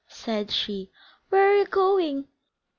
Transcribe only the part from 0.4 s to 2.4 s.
she. "Where are you going?"